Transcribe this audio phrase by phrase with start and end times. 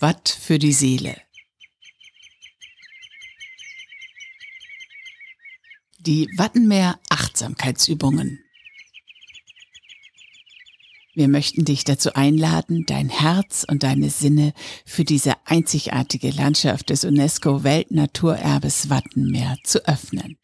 [0.00, 1.16] Watt für die Seele.
[6.00, 8.40] Die Wattenmeer Achtsamkeitsübungen.
[11.14, 14.54] Wir möchten dich dazu einladen, dein Herz und deine Sinne
[14.86, 20.38] für diese einzigartige Landschaft des UNESCO Weltnaturerbes Wattenmeer zu öffnen.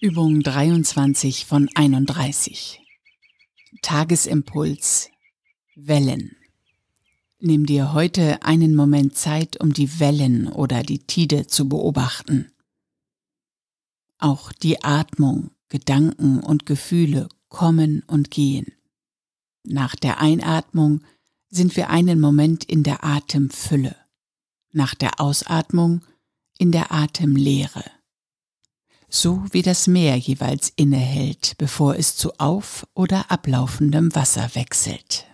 [0.00, 2.83] Übung 23 von 31.
[3.82, 5.10] Tagesimpuls.
[5.74, 6.36] Wellen.
[7.40, 12.52] Nimm dir heute einen Moment Zeit, um die Wellen oder die Tide zu beobachten.
[14.18, 18.72] Auch die Atmung, Gedanken und Gefühle kommen und gehen.
[19.64, 21.02] Nach der Einatmung
[21.48, 23.96] sind wir einen Moment in der Atemfülle,
[24.72, 26.02] nach der Ausatmung
[26.58, 27.84] in der Atemleere
[29.14, 35.26] so wie das Meer jeweils innehält, bevor es zu auf- oder ablaufendem Wasser wechselt.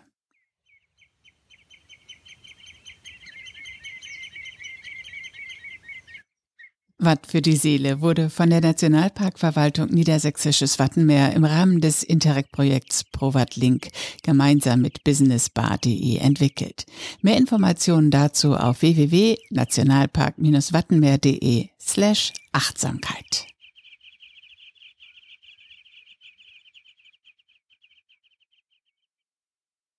[7.03, 13.57] Watt für die Seele wurde von der Nationalparkverwaltung Niedersächsisches Wattenmeer im Rahmen des Interreg-Projekts ProWatt
[13.57, 13.89] Link
[14.23, 16.85] gemeinsam mit businessbar.de entwickelt.
[17.23, 23.40] Mehr Informationen dazu auf www.nationalpark-wattenmeer.de slash Achtsamkeit.